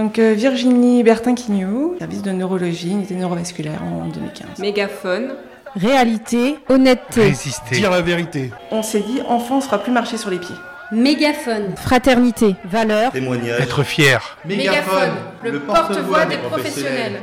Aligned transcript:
Donc 0.00 0.18
euh, 0.18 0.32
Virginie 0.32 1.02
Bertin-Quignou, 1.02 1.96
service 1.98 2.22
de 2.22 2.30
neurologie, 2.30 2.90
unité 2.90 3.14
neurovasculaire 3.14 3.82
en 3.82 4.06
2015. 4.06 4.58
Mégaphone. 4.58 5.34
Réalité, 5.76 6.56
honnêteté, 6.70 7.24
Résister. 7.24 7.74
Dire 7.76 7.90
la 7.90 8.00
vérité. 8.00 8.50
On 8.70 8.82
s'est 8.82 9.00
dit, 9.00 9.20
enfant, 9.28 9.56
on 9.56 9.58
ne 9.58 9.62
sera 9.62 9.78
plus 9.78 9.92
marcher 9.92 10.16
sur 10.16 10.30
les 10.30 10.38
pieds. 10.38 10.54
Mégaphone. 10.90 11.76
fraternité, 11.76 12.56
valeurs, 12.64 13.12
Témoignage. 13.12 13.60
Être 13.60 13.82
fier. 13.82 14.38
Mégaphone. 14.46 15.10
Le 15.44 15.60
porte-voix 15.60 16.24
des 16.24 16.38
professionnels. 16.38 17.20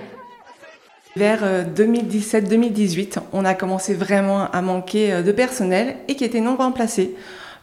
Vers 1.15 1.39
euh, 1.41 1.63
2017-2018, 1.63 3.17
on 3.33 3.43
a 3.43 3.55
commencé 3.55 3.95
vraiment 3.95 4.51
à 4.51 4.61
manquer 4.61 5.13
euh, 5.13 5.21
de 5.23 5.31
personnel 5.31 5.95
et 6.07 6.15
qui 6.15 6.23
était 6.23 6.41
non 6.41 6.55
remplacé. 6.55 7.15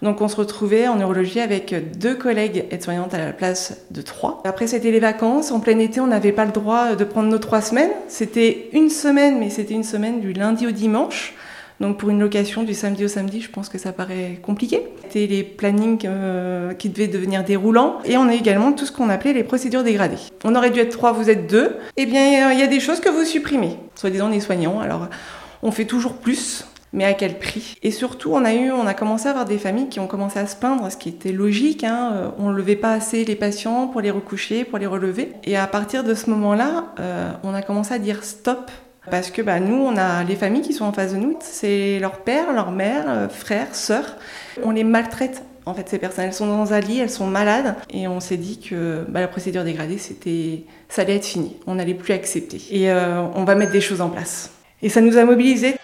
Donc 0.04 0.20
on 0.20 0.28
se 0.28 0.36
retrouvait 0.36 0.86
en 0.86 0.96
neurologie 0.96 1.40
avec 1.40 1.74
deux 1.98 2.14
collègues 2.14 2.66
aides-soignantes 2.70 3.14
à 3.14 3.18
la 3.18 3.32
place 3.32 3.78
de 3.90 4.02
trois. 4.02 4.42
Après 4.44 4.66
c'était 4.66 4.90
les 4.90 5.00
vacances, 5.00 5.50
en 5.50 5.60
plein 5.60 5.78
été 5.78 5.98
on 5.98 6.06
n'avait 6.06 6.30
pas 6.30 6.44
le 6.44 6.52
droit 6.52 6.94
de 6.94 7.04
prendre 7.04 7.30
nos 7.30 7.38
trois 7.38 7.62
semaines. 7.62 7.90
C'était 8.08 8.68
une 8.74 8.90
semaine, 8.90 9.38
mais 9.38 9.48
c'était 9.48 9.72
une 9.72 9.82
semaine 9.82 10.20
du 10.20 10.34
lundi 10.34 10.66
au 10.66 10.72
dimanche. 10.72 11.34
Donc 11.80 11.98
pour 11.98 12.10
une 12.10 12.20
location 12.20 12.64
du 12.64 12.74
samedi 12.74 13.06
au 13.06 13.08
samedi, 13.08 13.40
je 13.40 13.50
pense 13.50 13.70
que 13.70 13.78
ça 13.78 13.92
paraît 13.92 14.38
compliqué. 14.42 14.82
C'était 15.04 15.26
les 15.26 15.42
plannings 15.42 16.02
euh, 16.04 16.74
qui 16.74 16.90
devaient 16.90 17.08
devenir 17.08 17.42
déroulants. 17.42 17.96
Et 18.04 18.18
on 18.18 18.28
a 18.28 18.34
également 18.34 18.72
tout 18.72 18.84
ce 18.84 18.92
qu'on 18.92 19.08
appelait 19.08 19.32
les 19.32 19.42
procédures 19.42 19.82
dégradées. 19.82 20.20
On 20.44 20.54
aurait 20.54 20.70
dû 20.70 20.80
être 20.80 20.92
trois, 20.92 21.12
vous 21.12 21.30
êtes 21.30 21.46
deux. 21.50 21.76
Eh 21.96 22.04
bien, 22.04 22.52
il 22.52 22.60
y 22.60 22.62
a 22.62 22.66
des 22.66 22.78
choses 22.78 23.00
que 23.00 23.08
vous 23.08 23.24
supprimez. 23.24 23.78
Soi-disant 23.94 24.28
les 24.28 24.40
soignants. 24.40 24.80
Alors, 24.80 25.08
on 25.62 25.70
fait 25.70 25.86
toujours 25.86 26.12
plus. 26.12 26.66
Mais 26.94 27.04
à 27.04 27.12
quel 27.12 27.40
prix? 27.40 27.76
Et 27.82 27.90
surtout, 27.90 28.30
on 28.32 28.44
a 28.44 28.54
eu, 28.54 28.70
on 28.70 28.86
a 28.86 28.94
commencé 28.94 29.26
à 29.26 29.30
avoir 29.30 29.44
des 29.44 29.58
familles 29.58 29.88
qui 29.88 29.98
ont 29.98 30.06
commencé 30.06 30.38
à 30.38 30.46
se 30.46 30.54
plaindre, 30.54 30.90
ce 30.90 30.96
qui 30.96 31.08
était 31.08 31.32
logique. 31.32 31.82
Hein. 31.82 32.12
Euh, 32.14 32.28
On 32.38 32.50
ne 32.50 32.56
levait 32.56 32.76
pas 32.76 32.92
assez 32.92 33.24
les 33.24 33.34
patients 33.34 33.88
pour 33.88 34.00
les 34.00 34.12
recoucher, 34.12 34.64
pour 34.64 34.78
les 34.78 34.86
relever. 34.86 35.32
Et 35.42 35.56
à 35.56 35.66
partir 35.66 36.04
de 36.04 36.14
ce 36.14 36.30
moment-là, 36.30 36.94
euh, 37.00 37.32
on 37.42 37.52
a 37.52 37.62
commencé 37.62 37.92
à 37.92 37.98
dire 37.98 38.22
stop 38.22 38.70
parce 39.10 39.32
que 39.32 39.42
bah, 39.42 39.58
nous, 39.58 39.74
on 39.74 39.96
a 39.96 40.22
les 40.22 40.36
familles 40.36 40.62
qui 40.62 40.72
sont 40.72 40.84
en 40.84 40.92
face 40.92 41.12
de 41.12 41.18
nous, 41.18 41.36
c'est 41.40 41.98
leur 41.98 42.20
père, 42.20 42.52
leur 42.52 42.70
mère, 42.70 43.04
euh, 43.08 43.28
frères, 43.28 43.74
sœurs. 43.74 44.16
On 44.62 44.70
les 44.70 44.84
maltraite. 44.84 45.42
En 45.66 45.74
fait, 45.74 45.88
ces 45.88 45.98
personnes, 45.98 46.26
elles 46.26 46.32
sont 46.32 46.46
dans 46.46 46.74
un 46.74 46.80
lit, 46.80 47.00
elles 47.00 47.10
sont 47.10 47.26
malades, 47.26 47.74
et 47.90 48.06
on 48.06 48.20
s'est 48.20 48.36
dit 48.36 48.60
que 48.60 49.04
bah, 49.08 49.20
la 49.20 49.28
procédure 49.28 49.64
dégradée, 49.64 49.98
c'était, 49.98 50.62
ça 50.88 51.02
allait 51.02 51.16
être 51.16 51.24
fini. 51.24 51.56
On 51.66 51.74
n'allait 51.74 51.94
plus 51.94 52.12
accepter. 52.12 52.60
Et 52.70 52.92
on 52.92 53.44
va 53.44 53.54
mettre 53.54 53.72
des 53.72 53.80
choses 53.80 54.02
en 54.02 54.10
place. 54.10 54.50
Et 54.82 54.90
ça 54.90 55.00
nous 55.00 55.16
a 55.16 55.24
mobilisés. 55.24 55.74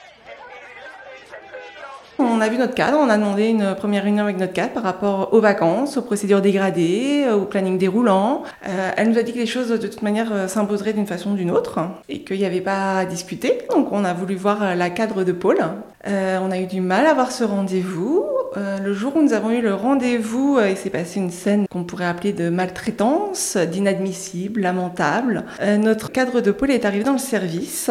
On 2.41 2.43
a 2.43 2.49
vu 2.49 2.57
notre 2.57 2.75
cadre, 2.75 2.97
on 2.99 3.11
a 3.11 3.19
demandé 3.19 3.49
une 3.49 3.75
première 3.75 4.03
réunion 4.03 4.25
avec 4.25 4.39
notre 4.39 4.55
cadre 4.55 4.73
par 4.73 4.83
rapport 4.83 5.35
aux 5.35 5.43
vacances, 5.43 5.99
aux 5.99 6.01
procédures 6.01 6.41
dégradées, 6.41 7.27
au 7.31 7.45
planning 7.45 7.77
déroulant. 7.77 8.45
Euh, 8.67 8.93
elle 8.97 9.11
nous 9.11 9.19
a 9.19 9.23
dit 9.23 9.35
que 9.35 9.39
les 9.39 9.45
choses 9.45 9.69
de 9.69 9.77
toute 9.77 10.01
manière 10.01 10.33
euh, 10.33 10.49
s'imposeraient 10.49 10.95
d'une 10.95 11.07
façon 11.07 11.33
ou 11.33 11.35
d'une 11.35 11.51
autre 11.51 11.81
et 12.09 12.23
qu'il 12.23 12.39
n'y 12.39 12.47
avait 12.47 12.63
pas 12.63 12.97
à 12.97 13.05
discuter. 13.05 13.59
Donc 13.71 13.93
on 13.93 14.07
a 14.07 14.15
voulu 14.15 14.37
voir 14.37 14.63
euh, 14.63 14.75
la 14.75 14.89
cadre 14.89 15.23
de. 15.23 15.37
Euh, 16.07 16.39
on 16.43 16.51
a 16.51 16.59
eu 16.59 16.67
du 16.67 16.81
mal 16.81 17.05
à 17.05 17.11
avoir 17.11 17.31
ce 17.31 17.45
rendez-vous. 17.45 18.25
Euh, 18.57 18.79
le 18.79 18.93
jour 18.93 19.15
où 19.17 19.23
nous 19.23 19.33
avons 19.33 19.51
eu 19.51 19.61
le 19.61 19.75
rendez-vous, 19.75 20.59
euh, 20.59 20.71
il 20.71 20.77
s'est 20.77 20.91
passé 20.91 21.21
une 21.21 21.31
scène 21.31 21.67
qu'on 21.69 21.85
pourrait 21.85 22.07
appeler 22.07 22.33
de 22.33 22.49
maltraitance, 22.49 23.57
d'inadmissible, 23.57 24.61
lamentable. 24.61 25.45
Euh, 25.61 25.77
notre 25.77 26.11
cadre 26.11 26.41
de 26.41 26.51
pôle 26.51 26.73
est 26.73 26.85
arrivé 26.85 27.05
dans 27.05 27.13
le 27.13 27.19
service. 27.19 27.91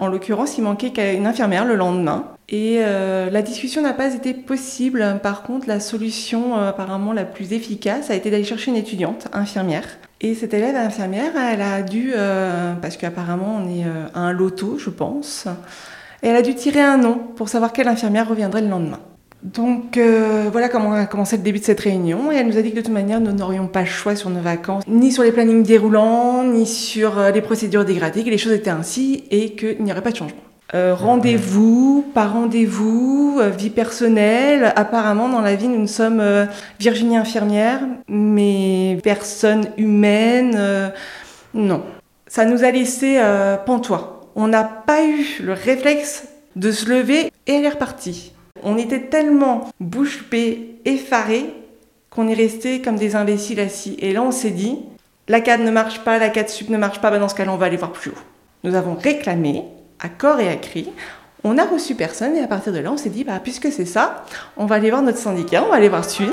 En 0.00 0.08
l'occurrence, 0.08 0.56
il 0.58 0.62
manquait 0.62 0.90
qu'une 0.90 1.26
infirmière 1.26 1.64
le 1.64 1.76
lendemain. 1.76 2.28
Et 2.48 2.80
la 2.80 3.42
discussion 3.42 3.80
n'a 3.80 3.94
pas 3.94 4.14
été 4.14 4.34
possible. 4.34 5.18
Par 5.22 5.42
contre, 5.42 5.68
la 5.68 5.80
solution 5.80 6.54
apparemment 6.56 7.12
la 7.12 7.24
plus 7.24 7.52
efficace 7.52 8.10
a 8.10 8.14
été 8.14 8.30
d'aller 8.30 8.44
chercher 8.44 8.70
une 8.70 8.76
étudiante 8.76 9.28
infirmière. 9.32 9.86
Et 10.20 10.34
cette 10.34 10.52
élève 10.52 10.76
infirmière, 10.76 11.32
elle 11.36 11.62
a 11.62 11.82
dû, 11.82 12.12
parce 12.82 12.96
qu'apparemment 12.98 13.58
on 13.62 13.68
est 13.68 13.84
à 14.14 14.20
un 14.20 14.32
loto, 14.32 14.76
je 14.78 14.90
pense, 14.90 15.46
elle 16.20 16.36
a 16.36 16.42
dû 16.42 16.54
tirer 16.54 16.82
un 16.82 16.98
nom 16.98 17.18
pour 17.36 17.48
savoir 17.48 17.72
quelle 17.72 17.88
infirmière 17.88 18.28
reviendrait 18.28 18.62
le 18.62 18.68
lendemain. 18.68 19.00
Donc 19.42 19.96
euh, 19.96 20.48
voilà 20.52 20.68
comment 20.68 20.92
a 20.92 21.06
commencé 21.06 21.36
le 21.36 21.42
début 21.42 21.58
de 21.58 21.64
cette 21.64 21.80
réunion 21.80 22.30
et 22.30 22.36
elle 22.36 22.46
nous 22.46 22.58
a 22.58 22.62
dit 22.62 22.70
que 22.70 22.76
de 22.76 22.80
toute 22.82 22.92
manière 22.92 23.20
nous 23.20 23.32
n'aurions 23.32 23.66
pas 23.66 23.80
le 23.80 23.86
choix 23.86 24.14
sur 24.14 24.30
nos 24.30 24.40
vacances, 24.40 24.84
ni 24.86 25.10
sur 25.10 25.24
les 25.24 25.32
plannings 25.32 25.64
déroulants, 25.64 26.44
ni 26.44 26.64
sur 26.64 27.18
euh, 27.18 27.30
les 27.32 27.40
procédures 27.40 27.84
dégradées, 27.84 28.22
que 28.22 28.30
les 28.30 28.38
choses 28.38 28.52
étaient 28.52 28.70
ainsi 28.70 29.24
et 29.30 29.54
qu'il 29.54 29.82
n'y 29.82 29.90
aurait 29.90 30.02
pas 30.02 30.12
de 30.12 30.16
changement. 30.16 30.40
Euh, 30.74 30.94
rendez-vous, 30.94 32.06
pas 32.14 32.26
rendez-vous, 32.26 33.40
vie 33.58 33.68
personnelle. 33.68 34.72
Apparemment, 34.74 35.28
dans 35.28 35.42
la 35.42 35.54
vie, 35.54 35.68
nous 35.68 35.82
ne 35.82 35.86
sommes 35.86 36.20
euh, 36.20 36.46
Virginie 36.80 37.18
infirmière, 37.18 37.80
mais 38.08 38.98
personne 39.02 39.66
humaine. 39.76 40.92
non. 41.52 41.82
Ça 42.26 42.46
nous 42.46 42.64
a 42.64 42.70
laissé 42.70 43.20
pantois. 43.66 44.30
On 44.34 44.48
n'a 44.48 44.64
pas 44.64 45.04
eu 45.04 45.42
le 45.42 45.52
réflexe 45.52 46.28
de 46.56 46.70
se 46.72 46.88
lever 46.88 47.30
et 47.46 47.52
elle 47.52 47.64
est 47.66 47.68
repartie. 47.68 48.32
On 48.62 48.76
était 48.76 49.02
tellement 49.08 49.68
bouche 49.80 50.28
bée, 50.30 50.76
effarés, 50.84 51.52
qu'on 52.10 52.28
est 52.28 52.34
resté 52.34 52.80
comme 52.80 52.96
des 52.96 53.16
imbéciles 53.16 53.60
assis. 53.60 53.96
Et 53.98 54.12
là, 54.12 54.22
on 54.22 54.30
s'est 54.30 54.50
dit, 54.50 54.78
la 55.28 55.40
CAD 55.40 55.60
ne 55.60 55.70
marche 55.70 56.00
pas, 56.00 56.18
la 56.18 56.28
CAD 56.28 56.48
sup 56.48 56.68
ne 56.68 56.76
marche 56.76 57.00
pas, 57.00 57.10
bah 57.10 57.18
dans 57.18 57.28
ce 57.28 57.34
cas-là, 57.34 57.52
on 57.52 57.56
va 57.56 57.66
aller 57.66 57.76
voir 57.76 57.92
plus 57.92 58.10
haut. 58.10 58.22
Nous 58.64 58.74
avons 58.74 58.94
réclamé, 58.94 59.64
à 59.98 60.08
corps 60.08 60.40
et 60.40 60.48
à 60.48 60.56
cri, 60.56 60.90
on 61.44 61.58
a 61.58 61.64
reçu 61.64 61.94
personne, 61.94 62.36
et 62.36 62.42
à 62.42 62.46
partir 62.46 62.72
de 62.72 62.78
là, 62.78 62.92
on 62.92 62.96
s'est 62.96 63.10
dit, 63.10 63.24
bah, 63.24 63.40
puisque 63.42 63.72
c'est 63.72 63.86
ça, 63.86 64.24
on 64.56 64.66
va 64.66 64.76
aller 64.76 64.90
voir 64.90 65.02
notre 65.02 65.18
syndicat, 65.18 65.64
on 65.64 65.70
va 65.70 65.76
aller 65.76 65.88
voir 65.88 66.04
Sud. 66.04 66.32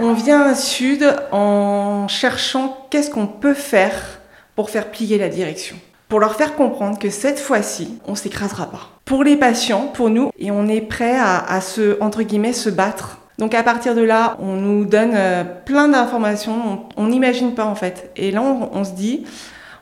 On 0.00 0.12
vient 0.12 0.42
à 0.42 0.54
Sud 0.54 1.06
en 1.30 2.08
cherchant 2.08 2.86
qu'est-ce 2.90 3.10
qu'on 3.10 3.26
peut 3.26 3.54
faire 3.54 4.20
pour 4.56 4.68
faire 4.68 4.90
plier 4.90 5.18
la 5.18 5.28
direction. 5.28 5.76
Pour 6.14 6.20
leur 6.20 6.36
faire 6.36 6.54
comprendre 6.54 6.96
que 6.96 7.10
cette 7.10 7.40
fois-ci, 7.40 7.98
on 8.06 8.14
s'écrasera 8.14 8.66
pas. 8.66 8.88
Pour 9.04 9.24
les 9.24 9.34
patients, 9.34 9.88
pour 9.92 10.10
nous, 10.10 10.30
et 10.38 10.52
on 10.52 10.68
est 10.68 10.80
prêt 10.80 11.18
à, 11.18 11.60
se, 11.60 12.00
entre 12.00 12.22
guillemets, 12.22 12.52
se 12.52 12.70
battre. 12.70 13.18
Donc 13.38 13.52
à 13.52 13.64
partir 13.64 13.96
de 13.96 14.02
là, 14.02 14.36
on 14.38 14.52
nous 14.52 14.84
donne 14.84 15.10
euh, 15.16 15.42
plein 15.42 15.88
d'informations, 15.88 16.86
on 16.96 17.08
n'imagine 17.08 17.56
pas 17.56 17.64
en 17.64 17.74
fait. 17.74 18.12
Et 18.14 18.30
là, 18.30 18.42
on, 18.42 18.84
se 18.84 18.92
dit, 18.92 19.24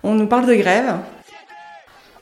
on 0.04 0.15
nous 0.15 0.26
parle 0.26 0.47
de 0.47 0.54
grève. 0.54 0.94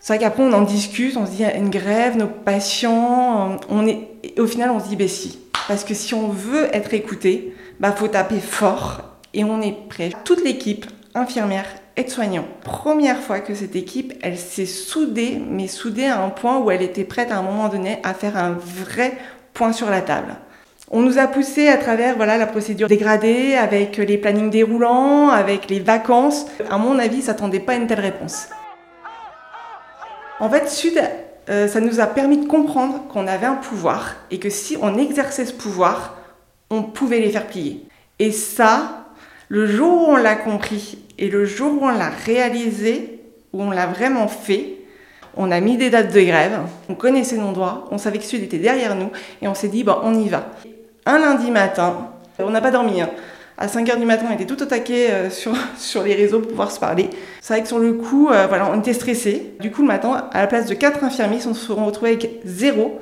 C'est 0.00 0.14
vrai 0.14 0.24
qu'après, 0.24 0.42
on 0.42 0.52
en 0.54 0.62
discute, 0.62 1.16
on 1.16 1.24
se 1.24 1.30
dit, 1.30 1.44
une 1.44 1.70
grève, 1.70 2.16
nos 2.16 2.26
patients, 2.26 3.58
on 3.68 3.86
est... 3.86 4.08
au 4.40 4.46
final, 4.48 4.70
on 4.70 4.80
se 4.80 4.88
dit, 4.88 4.96
ben 4.96 5.06
si. 5.06 5.38
Parce 5.68 5.84
que 5.84 5.94
si 5.94 6.14
on 6.14 6.30
veut 6.30 6.68
être 6.74 6.94
écouté, 6.94 7.54
bah 7.78 7.92
faut 7.92 8.08
taper 8.08 8.40
fort 8.40 9.02
et 9.34 9.44
on 9.44 9.62
est 9.62 9.86
prêt. 9.88 10.10
Toute 10.24 10.42
l'équipe, 10.42 10.84
infirmière, 11.14 11.66
aide-soignant, 11.96 12.44
première 12.62 13.20
fois 13.20 13.40
que 13.40 13.54
cette 13.54 13.76
équipe, 13.76 14.14
elle 14.22 14.38
s'est 14.38 14.66
soudée, 14.66 15.40
mais 15.48 15.66
soudée 15.66 16.06
à 16.06 16.22
un 16.22 16.30
point 16.30 16.58
où 16.58 16.70
elle 16.70 16.82
était 16.82 17.04
prête 17.04 17.30
à 17.30 17.38
un 17.38 17.42
moment 17.42 17.68
donné 17.68 17.98
à 18.02 18.14
faire 18.14 18.36
un 18.36 18.52
vrai 18.52 19.16
point 19.52 19.72
sur 19.72 19.90
la 19.90 20.00
table. 20.00 20.36
On 20.90 21.02
nous 21.02 21.18
a 21.18 21.28
poussé 21.28 21.68
à 21.68 21.76
travers 21.76 22.16
voilà 22.16 22.36
la 22.36 22.46
procédure 22.46 22.88
dégradée, 22.88 23.54
avec 23.54 23.96
les 23.96 24.18
plannings 24.18 24.50
déroulants, 24.50 25.28
avec 25.28 25.70
les 25.70 25.78
vacances. 25.78 26.46
À 26.68 26.78
mon 26.78 26.98
avis, 26.98 27.22
s'attendait 27.22 27.60
pas 27.60 27.72
à 27.72 27.76
une 27.76 27.86
telle 27.86 28.00
réponse. 28.00 28.48
En 30.40 30.50
fait, 30.50 30.68
Sud, 30.68 31.00
euh, 31.48 31.68
ça 31.68 31.80
nous 31.80 32.00
a 32.00 32.06
permis 32.06 32.38
de 32.38 32.46
comprendre 32.46 33.06
qu'on 33.08 33.26
avait 33.26 33.46
un 33.46 33.54
pouvoir 33.54 34.16
et 34.30 34.38
que 34.38 34.50
si 34.50 34.76
on 34.80 34.98
exerçait 34.98 35.46
ce 35.46 35.52
pouvoir, 35.52 36.16
on 36.70 36.82
pouvait 36.82 37.20
les 37.20 37.30
faire 37.30 37.46
plier. 37.46 37.86
Et 38.18 38.32
ça, 38.32 38.99
le 39.50 39.66
jour 39.66 40.08
où 40.08 40.12
on 40.12 40.16
l'a 40.16 40.36
compris 40.36 40.96
et 41.18 41.28
le 41.28 41.44
jour 41.44 41.82
où 41.82 41.84
on 41.84 41.90
l'a 41.90 42.08
réalisé, 42.08 43.20
où 43.52 43.60
on 43.60 43.70
l'a 43.70 43.88
vraiment 43.88 44.28
fait, 44.28 44.76
on 45.36 45.50
a 45.50 45.58
mis 45.60 45.76
des 45.76 45.90
dates 45.90 46.14
de 46.14 46.20
grève, 46.20 46.60
on 46.88 46.94
connaissait 46.94 47.36
nos 47.36 47.50
droits, 47.50 47.88
on 47.90 47.98
savait 47.98 48.18
que 48.18 48.24
Sud 48.24 48.44
était 48.44 48.58
derrière 48.58 48.94
nous 48.94 49.10
et 49.42 49.48
on 49.48 49.54
s'est 49.54 49.66
dit, 49.66 49.84
on 50.04 50.14
y 50.14 50.28
va. 50.28 50.46
Un 51.04 51.18
lundi 51.18 51.50
matin, 51.50 52.10
on 52.38 52.50
n'a 52.50 52.60
pas 52.60 52.70
dormi. 52.70 53.02
Hein. 53.02 53.10
À 53.58 53.66
5h 53.66 53.98
du 53.98 54.06
matin, 54.06 54.26
on 54.30 54.34
était 54.34 54.46
tout 54.46 54.62
au 54.62 54.66
taquet 54.66 55.10
euh, 55.10 55.30
sur, 55.30 55.52
sur 55.76 56.04
les 56.04 56.14
réseaux 56.14 56.38
pour 56.38 56.50
pouvoir 56.50 56.70
se 56.70 56.78
parler. 56.78 57.10
C'est 57.40 57.54
vrai 57.54 57.62
que 57.62 57.68
sur 57.68 57.80
le 57.80 57.94
coup, 57.94 58.30
euh, 58.30 58.46
voilà, 58.46 58.70
on 58.72 58.78
était 58.78 58.92
stressés. 58.92 59.54
Du 59.58 59.72
coup, 59.72 59.82
le 59.82 59.88
matin, 59.88 60.28
à 60.32 60.42
la 60.42 60.46
place 60.46 60.66
de 60.66 60.74
4 60.74 61.02
infirmiers, 61.02 61.38
ils 61.38 61.42
se 61.42 61.52
sont 61.54 61.84
retrouvés 61.84 62.12
avec 62.12 62.40
0. 62.44 63.00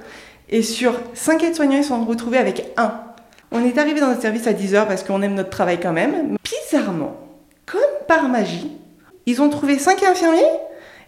Et 0.48 0.62
sur 0.62 0.94
5 1.12 1.44
aides-soignants, 1.44 1.76
ils 1.76 1.82
se 1.82 1.90
sont 1.90 2.04
retrouvés 2.06 2.38
avec 2.38 2.64
1. 2.78 3.07
On 3.50 3.64
est 3.64 3.78
arrivé 3.78 4.00
dans 4.00 4.08
notre 4.08 4.22
service 4.22 4.46
à 4.46 4.52
10h 4.52 4.86
parce 4.86 5.02
qu'on 5.02 5.22
aime 5.22 5.34
notre 5.34 5.50
travail 5.50 5.80
quand 5.80 5.92
même. 5.92 6.36
Bizarrement, 6.44 7.16
comme 7.66 7.80
par 8.06 8.28
magie, 8.28 8.70
ils 9.26 9.40
ont 9.40 9.48
trouvé 9.48 9.78
5 9.78 10.02
infirmiers 10.02 10.42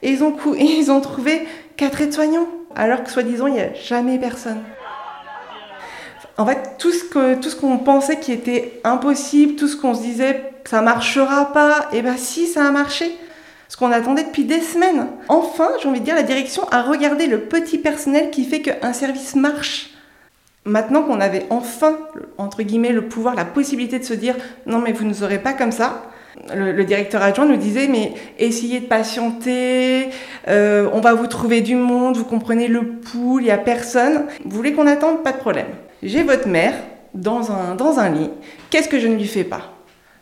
et 0.03 0.11
ils 0.11 0.23
ont, 0.23 1.01
trouvé 1.01 1.47
4 1.77 2.01
aides-soignants. 2.01 2.49
Alors 2.75 3.03
que 3.05 3.11
soi-disant, 3.11 3.47
il 3.47 3.55
n'y 3.55 3.61
a 3.61 3.75
jamais 3.75 4.19
personne. 4.19 4.63
En 6.39 6.47
fait, 6.47 6.77
tout 6.79 6.93
ce 6.93 7.57
qu'on 7.57 7.79
pensait 7.79 8.19
qui 8.19 8.33
était 8.33 8.81
impossible, 8.85 9.57
tout 9.57 9.69
ce 9.69 9.77
qu'on 9.77 9.95
se 9.95 10.01
disait 10.01 10.51
ça 10.71 10.83
marchera 10.83 11.53
pas, 11.53 11.89
et 11.93 12.01
ben 12.01 12.17
si 12.17 12.47
ça 12.47 12.65
a 12.65 12.71
marché. 12.71 13.11
Ce 13.69 13.77
qu'on 13.77 13.91
attendait 13.91 14.23
depuis 14.23 14.45
des 14.45 14.61
semaines. 14.61 15.09
Enfin, 15.29 15.69
j'ai 15.83 15.89
envie 15.89 15.99
de 15.99 16.05
dire, 16.05 16.15
la 16.15 16.23
direction 16.23 16.63
a 16.71 16.83
regardé 16.83 17.27
le 17.27 17.41
petit 17.41 17.79
personnel 17.79 18.31
qui 18.31 18.45
fait 18.45 18.61
qu'un 18.61 18.93
service 18.93 19.35
marche. 19.35 19.90
Maintenant 20.67 21.03
qu'on 21.03 21.21
avait 21.21 21.47
enfin, 21.49 21.97
entre 22.37 22.62
guillemets, 22.62 22.93
le 22.93 23.09
pouvoir, 23.09 23.35
la 23.35 23.47
possibilité 23.47 23.99
de 23.99 24.05
se 24.05 24.12
dire 24.12 24.37
non 24.67 24.79
mais 24.79 24.93
vous 24.93 25.07
ne 25.07 25.15
aurez 25.23 25.39
pas 25.39 25.55
comme 25.55 25.73
ça, 25.73 26.03
le, 26.55 26.85
directeur 26.85 27.23
adjoint 27.23 27.47
nous 27.47 27.57
disait 27.57 27.89
mais 27.89 28.12
essayez 28.39 28.81
de 28.81 28.87
patienter, 28.87 30.11
euh, 30.49 30.89
on 30.93 31.01
va 31.01 31.15
vous 31.15 31.27
trouver 31.27 31.61
du 31.62 31.77
monde, 31.77 32.17
vous 32.17 32.25
comprenez 32.25 32.69
le 32.69 32.87
pouls, 32.87 33.41
il 33.41 33.45
n'y 33.45 33.51
a 33.51 33.59
personne. 33.59 34.27
Vous 34.45 34.57
voulez 34.57 34.73
qu'on 34.73 34.87
attende? 34.87 35.23
Pas 35.23 35.33
de 35.33 35.39
problème. 35.39 35.69
J'ai 36.03 36.23
votre 36.23 36.47
mère 36.47 36.75
dans 37.15 37.51
un, 37.51 38.09
lit. 38.11 38.31
Qu'est-ce 38.71 38.89
que 38.89 38.99
je 38.99 39.09
ne 39.09 39.17
lui 39.17 39.27
fais 39.27 39.45
pas? 39.45 39.73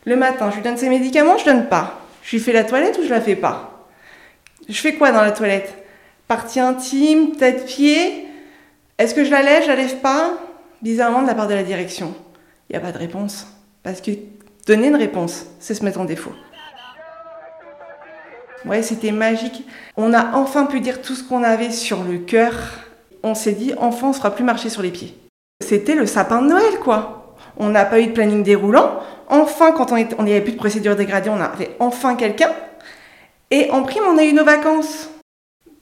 Le 0.05 0.17
matin, 0.17 0.50
je 0.50 0.56
lui 0.56 0.62
donne 0.62 0.76
ses 0.76 0.88
médicaments, 0.88 1.37
je 1.37 1.44
donne 1.44 1.67
pas. 1.67 2.00
Je 2.23 2.37
lui 2.37 2.43
fais 2.43 2.52
la 2.52 2.64
toilette 2.64 2.99
ou 2.99 3.05
je 3.05 3.11
la 3.11 3.20
fais 3.20 3.37
pas? 3.37 3.87
Je 4.69 4.81
fais 4.81 4.94
quoi 4.94 5.12
dans 5.12 5.23
la 5.23 5.32
toilette? 5.32 5.75
Partie 6.29 6.61
intime, 6.61 7.32
tête-pied 7.37 8.27
Est-ce 8.98 9.14
que 9.14 9.24
je 9.24 9.30
la 9.30 9.42
lève, 9.42 9.62
je 9.62 9.68
la 9.68 9.76
lève 9.76 9.96
pas 10.00 10.34
Bizarrement 10.82 11.22
de 11.22 11.26
la 11.26 11.34
part 11.34 11.48
de 11.48 11.54
la 11.54 11.62
direction. 11.62 12.14
Il 12.68 12.76
n'y 12.76 12.76
a 12.76 12.80
pas 12.80 12.92
de 12.92 12.98
réponse. 12.98 13.46
Parce 13.82 14.00
que 14.00 14.10
Donner 14.68 14.88
une 14.88 14.96
réponse, 14.96 15.46
c'est 15.60 15.72
se 15.72 15.82
mettre 15.82 15.98
en 15.98 16.04
défaut. 16.04 16.34
Ouais, 18.66 18.82
c'était 18.82 19.12
magique. 19.12 19.66
On 19.96 20.12
a 20.12 20.34
enfin 20.34 20.66
pu 20.66 20.80
dire 20.80 21.00
tout 21.00 21.14
ce 21.14 21.24
qu'on 21.24 21.42
avait 21.42 21.70
sur 21.70 22.04
le 22.04 22.18
cœur. 22.18 22.52
On 23.22 23.34
s'est 23.34 23.52
dit, 23.52 23.72
enfin, 23.78 24.08
on 24.08 24.10
ne 24.10 24.14
fera 24.14 24.34
plus 24.34 24.44
marcher 24.44 24.68
sur 24.68 24.82
les 24.82 24.90
pieds. 24.90 25.16
C'était 25.64 25.94
le 25.94 26.04
sapin 26.04 26.42
de 26.42 26.48
Noël, 26.48 26.78
quoi. 26.82 27.34
On 27.56 27.70
n'a 27.70 27.86
pas 27.86 27.98
eu 27.98 28.08
de 28.08 28.12
planning 28.12 28.42
déroulant. 28.42 29.00
Enfin, 29.28 29.72
quand 29.72 29.90
on 29.90 30.22
n'y 30.22 30.32
avait 30.32 30.42
plus 30.42 30.52
de 30.52 30.58
procédure 30.58 30.96
dégradée, 30.96 31.30
on 31.30 31.40
avait 31.40 31.74
enfin 31.78 32.14
quelqu'un. 32.14 32.50
Et 33.50 33.70
en 33.70 33.84
prime, 33.84 34.04
on 34.06 34.18
a 34.18 34.24
eu 34.24 34.34
nos 34.34 34.44
vacances. 34.44 35.08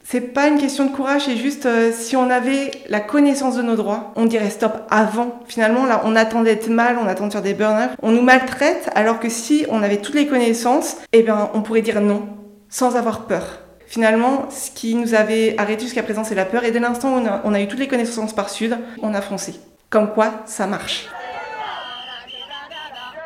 C'est 0.08 0.20
pas 0.20 0.46
une 0.46 0.58
question 0.58 0.84
de 0.84 0.94
courage, 0.94 1.22
c'est 1.24 1.36
juste 1.36 1.66
euh, 1.66 1.90
si 1.92 2.14
on 2.14 2.30
avait 2.30 2.70
la 2.88 3.00
connaissance 3.00 3.56
de 3.56 3.62
nos 3.62 3.74
droits, 3.74 4.12
on 4.14 4.26
dirait 4.26 4.50
stop 4.50 4.82
avant. 4.88 5.40
Finalement, 5.48 5.84
là, 5.84 6.02
on 6.04 6.14
attend 6.14 6.44
d'être 6.44 6.68
mal, 6.68 6.96
on 7.02 7.08
attend 7.08 7.26
de 7.26 7.32
faire 7.32 7.42
des 7.42 7.54
burn-out, 7.54 7.90
on 8.02 8.12
nous 8.12 8.22
maltraite, 8.22 8.88
alors 8.94 9.18
que 9.18 9.28
si 9.28 9.66
on 9.68 9.82
avait 9.82 9.96
toutes 9.96 10.14
les 10.14 10.28
connaissances, 10.28 10.98
eh 11.12 11.24
bien, 11.24 11.50
on 11.54 11.62
pourrait 11.62 11.82
dire 11.82 12.00
non, 12.00 12.28
sans 12.68 12.94
avoir 12.94 13.22
peur. 13.22 13.58
Finalement, 13.88 14.48
ce 14.48 14.70
qui 14.70 14.94
nous 14.94 15.14
avait 15.14 15.56
arrêté 15.58 15.82
jusqu'à 15.82 16.04
présent, 16.04 16.22
c'est 16.22 16.36
la 16.36 16.44
peur, 16.44 16.62
et 16.62 16.70
dès 16.70 16.78
l'instant 16.78 17.18
où 17.18 17.26
on 17.42 17.52
a, 17.52 17.60
eu 17.60 17.66
toutes 17.66 17.80
les 17.80 17.88
connaissances 17.88 18.32
par 18.32 18.48
Sud, 18.48 18.78
on 19.02 19.12
a 19.12 19.20
foncé. 19.20 19.56
Comme 19.90 20.12
quoi, 20.12 20.34
ça 20.44 20.68
marche. 20.68 21.08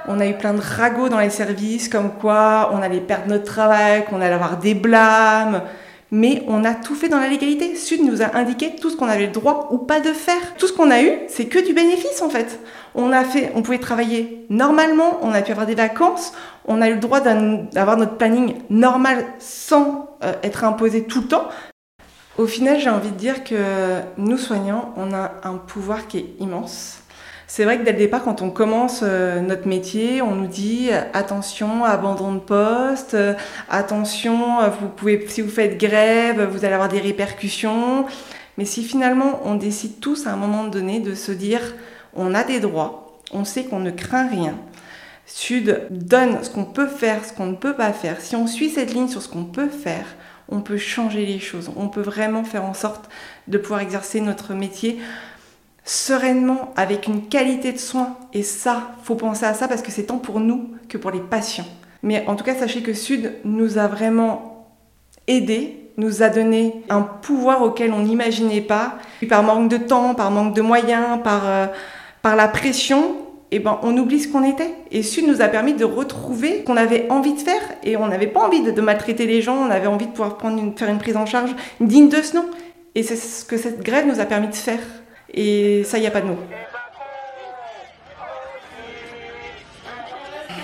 On 0.08 0.18
a 0.18 0.26
eu 0.26 0.32
plein 0.32 0.54
de 0.54 0.62
ragots 0.62 1.10
dans 1.10 1.20
les 1.20 1.28
services, 1.28 1.90
comme 1.90 2.12
quoi 2.12 2.70
on 2.72 2.80
allait 2.80 3.00
perdre 3.00 3.28
notre 3.28 3.44
travail, 3.44 4.06
qu'on 4.06 4.22
allait 4.22 4.32
avoir 4.32 4.56
des 4.56 4.72
blâmes 4.72 5.60
mais 6.10 6.42
on 6.48 6.64
a 6.64 6.74
tout 6.74 6.94
fait 6.94 7.08
dans 7.08 7.18
la 7.18 7.28
légalité. 7.28 7.74
Sud 7.76 8.02
nous 8.02 8.22
a 8.22 8.36
indiqué 8.36 8.74
tout 8.76 8.90
ce 8.90 8.96
qu'on 8.96 9.06
avait 9.06 9.26
le 9.26 9.32
droit 9.32 9.68
ou 9.70 9.78
pas 9.78 10.00
de 10.00 10.12
faire. 10.12 10.54
Tout 10.58 10.66
ce 10.66 10.72
qu'on 10.72 10.90
a 10.90 11.02
eu, 11.02 11.12
c'est 11.28 11.46
que 11.46 11.64
du 11.64 11.72
bénéfice 11.72 12.22
en 12.22 12.30
fait. 12.30 12.60
On 12.94 13.12
a 13.12 13.24
fait, 13.24 13.52
on 13.54 13.62
pouvait 13.62 13.78
travailler 13.78 14.46
normalement, 14.50 15.18
on 15.22 15.32
a 15.32 15.42
pu 15.42 15.52
avoir 15.52 15.66
des 15.66 15.74
vacances, 15.74 16.32
on 16.66 16.82
a 16.82 16.88
eu 16.88 16.94
le 16.94 17.00
droit 17.00 17.20
d'avoir 17.20 17.96
notre 17.96 18.16
planning 18.16 18.56
normal 18.68 19.24
sans 19.38 20.16
euh, 20.24 20.32
être 20.42 20.64
imposé 20.64 21.04
tout 21.04 21.20
le 21.20 21.28
temps. 21.28 21.48
Au 22.38 22.46
final, 22.46 22.80
j'ai 22.80 22.90
envie 22.90 23.10
de 23.10 23.16
dire 23.16 23.44
que 23.44 24.00
nous 24.16 24.38
soignants, 24.38 24.94
on 24.96 25.12
a 25.12 25.32
un 25.44 25.56
pouvoir 25.56 26.06
qui 26.08 26.18
est 26.18 26.34
immense. 26.40 26.99
C'est 27.52 27.64
vrai 27.64 27.78
que 27.80 27.82
dès 27.82 27.90
le 27.90 27.98
départ, 27.98 28.22
quand 28.22 28.42
on 28.42 28.50
commence 28.50 29.00
euh, 29.02 29.40
notre 29.40 29.66
métier, 29.66 30.22
on 30.22 30.36
nous 30.36 30.46
dit 30.46 30.90
euh, 30.92 31.00
attention, 31.12 31.84
abandon 31.84 32.32
de 32.32 32.38
poste, 32.38 33.14
euh, 33.14 33.34
attention, 33.68 34.70
vous 34.80 34.86
pouvez, 34.86 35.26
si 35.26 35.40
vous 35.40 35.50
faites 35.50 35.76
grève, 35.76 36.44
vous 36.44 36.64
allez 36.64 36.74
avoir 36.74 36.88
des 36.88 37.00
répercussions. 37.00 38.06
Mais 38.56 38.64
si 38.64 38.84
finalement 38.84 39.40
on 39.44 39.56
décide 39.56 39.98
tous 39.98 40.28
à 40.28 40.32
un 40.32 40.36
moment 40.36 40.62
donné 40.62 41.00
de 41.00 41.16
se 41.16 41.32
dire 41.32 41.60
on 42.14 42.34
a 42.34 42.44
des 42.44 42.60
droits, 42.60 43.18
on 43.32 43.44
sait 43.44 43.64
qu'on 43.64 43.80
ne 43.80 43.90
craint 43.90 44.28
rien, 44.28 44.54
Sud 45.26 45.88
donne 45.90 46.44
ce 46.44 46.50
qu'on 46.50 46.64
peut 46.64 46.86
faire, 46.86 47.24
ce 47.24 47.32
qu'on 47.32 47.46
ne 47.46 47.56
peut 47.56 47.74
pas 47.74 47.92
faire. 47.92 48.20
Si 48.20 48.36
on 48.36 48.46
suit 48.46 48.70
cette 48.70 48.94
ligne 48.94 49.08
sur 49.08 49.22
ce 49.22 49.28
qu'on 49.28 49.44
peut 49.44 49.70
faire, 49.70 50.06
on 50.50 50.60
peut 50.60 50.78
changer 50.78 51.26
les 51.26 51.38
choses. 51.38 51.70
On 51.76 51.88
peut 51.88 52.00
vraiment 52.00 52.44
faire 52.44 52.64
en 52.64 52.74
sorte 52.74 53.08
de 53.48 53.58
pouvoir 53.58 53.80
exercer 53.80 54.20
notre 54.20 54.54
métier 54.54 55.00
sereinement, 55.90 56.72
avec 56.76 57.08
une 57.08 57.22
qualité 57.26 57.72
de 57.72 57.78
soins. 57.78 58.16
Et 58.32 58.44
ça, 58.44 58.92
faut 59.02 59.16
penser 59.16 59.44
à 59.44 59.54
ça 59.54 59.66
parce 59.66 59.82
que 59.82 59.90
c'est 59.90 60.04
tant 60.04 60.18
pour 60.18 60.38
nous 60.38 60.70
que 60.88 60.96
pour 60.96 61.10
les 61.10 61.18
patients. 61.18 61.66
Mais 62.04 62.24
en 62.28 62.36
tout 62.36 62.44
cas, 62.44 62.54
sachez 62.54 62.80
que 62.80 62.94
Sud 62.94 63.32
nous 63.42 63.76
a 63.76 63.88
vraiment 63.88 64.68
aidés, 65.26 65.90
nous 65.96 66.22
a 66.22 66.28
donné 66.28 66.84
un 66.90 67.00
pouvoir 67.00 67.62
auquel 67.62 67.92
on 67.92 68.02
n'imaginait 68.02 68.60
pas. 68.60 68.98
par 69.28 69.42
manque 69.42 69.68
de 69.68 69.78
temps, 69.78 70.14
par 70.14 70.30
manque 70.30 70.54
de 70.54 70.62
moyens, 70.62 71.20
par, 71.24 71.42
euh, 71.48 71.66
par 72.22 72.36
la 72.36 72.46
pression, 72.46 73.16
eh 73.50 73.58
ben, 73.58 73.80
on 73.82 73.96
oublie 73.96 74.20
ce 74.20 74.28
qu'on 74.28 74.44
était. 74.44 74.72
Et 74.92 75.02
Sud 75.02 75.26
nous 75.26 75.42
a 75.42 75.48
permis 75.48 75.74
de 75.74 75.84
retrouver 75.84 76.58
ce 76.58 76.62
qu'on 76.66 76.76
avait 76.76 77.10
envie 77.10 77.34
de 77.34 77.40
faire. 77.40 77.62
Et 77.82 77.96
on 77.96 78.06
n'avait 78.06 78.28
pas 78.28 78.46
envie 78.46 78.62
de, 78.62 78.80
maltraiter 78.80 79.26
les 79.26 79.42
gens, 79.42 79.56
on 79.56 79.70
avait 79.70 79.88
envie 79.88 80.06
de 80.06 80.12
pouvoir 80.12 80.36
prendre 80.36 80.62
une, 80.62 80.78
faire 80.78 80.88
une 80.88 80.98
prise 80.98 81.16
en 81.16 81.26
charge 81.26 81.50
digne 81.80 82.08
de 82.08 82.22
ce 82.22 82.36
nom. 82.36 82.44
Et 82.94 83.02
c'est 83.02 83.16
ce 83.16 83.44
que 83.44 83.56
cette 83.56 83.82
grève 83.82 84.06
nous 84.06 84.20
a 84.20 84.24
permis 84.24 84.46
de 84.46 84.54
faire. 84.54 84.78
Et 85.32 85.84
ça, 85.84 85.98
il 85.98 86.00
n'y 86.00 86.06
a 86.06 86.10
pas 86.10 86.20
de 86.20 86.26
mots. 86.26 86.38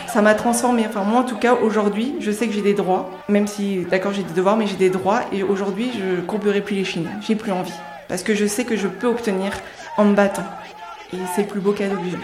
Ça 0.08 0.22
m'a 0.22 0.34
transformé. 0.34 0.84
Enfin, 0.88 1.02
moi, 1.02 1.20
en 1.20 1.24
tout 1.24 1.36
cas, 1.36 1.54
aujourd'hui, 1.54 2.14
je 2.20 2.30
sais 2.30 2.46
que 2.46 2.52
j'ai 2.52 2.62
des 2.62 2.74
droits. 2.74 3.10
Même 3.28 3.46
si, 3.46 3.84
d'accord, 3.90 4.12
j'ai 4.12 4.22
des 4.22 4.32
devoirs, 4.32 4.56
mais 4.56 4.66
j'ai 4.66 4.76
des 4.76 4.90
droits. 4.90 5.20
Et 5.32 5.42
aujourd'hui, 5.42 5.90
je 5.92 6.20
courberai 6.22 6.62
plus 6.62 6.74
les 6.74 6.84
chines. 6.84 7.10
J'ai 7.20 7.36
plus 7.36 7.52
envie. 7.52 7.74
Parce 8.08 8.22
que 8.22 8.34
je 8.34 8.46
sais 8.46 8.64
que 8.64 8.76
je 8.76 8.88
peux 8.88 9.08
obtenir 9.08 9.52
en 9.96 10.04
me 10.04 10.14
battant. 10.14 10.44
Et 11.12 11.18
c'est 11.34 11.42
le 11.42 11.48
plus 11.48 11.60
beau 11.60 11.72
cadeau 11.72 11.96
que. 11.96 12.16